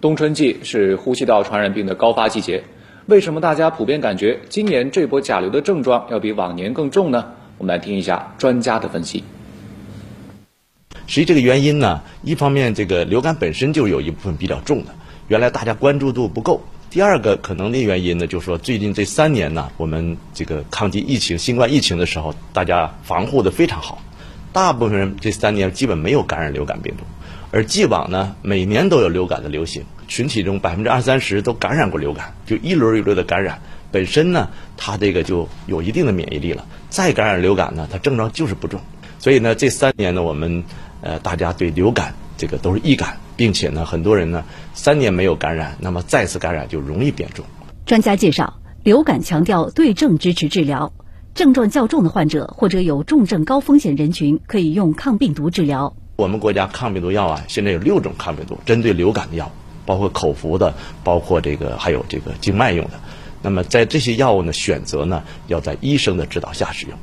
[0.00, 2.64] 冬春季是呼吸道传染病的高发季节，
[3.04, 7.32] 为什么大家普遍感觉今年这波甲流的症状要比往年更重呢？
[7.58, 9.22] 我们来听一下专家的分析。
[11.06, 14.94] 实际这个原因呢，一方面这个流感本身就有一部分比较重的，
[15.28, 16.62] 原来大家关注度不够。
[16.88, 24.02] 第二个可能的原因呢，就是说最近这三年呢，我们这个抗击疫情、新冠疫情的时候，大家防护的非常好，
[24.54, 27.04] 大部分人这三年基本没有感染流感病毒。
[27.50, 36.66] 而既往呢，每年都有流感的流行，群体中百分之二三十都感染过流感，就一轮一轮的感染，本身呢，它这个就有一定的免疫力了。
[36.88, 38.80] 再感染流感呢，它症状就是不重。
[39.18, 40.64] 所以呢，这三年呢，我们
[41.00, 43.18] 呃大家对流感这个都是易感。
[43.36, 47.42] 并且呢，很多人呢三年没有感染，那么再次感染就容易变重。
[47.86, 50.92] 专家介绍，流感强调对症支持治疗，
[51.34, 55.96] 症状较重的患者或者有重症高风险人群可以用抗病毒治疗。
[56.20, 59.50] 我们国家抗病毒药啊，现在有六种抗病毒针对流感的药，
[59.86, 63.00] 包括口服的，包括这个还有这个静脉用的。
[63.40, 66.98] 那么在这些药物呢，选择呢要在医生的指导下使用。